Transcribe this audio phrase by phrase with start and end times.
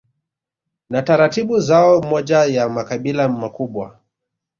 [0.89, 3.99] na taratibu zao Moja ya makabila makubwa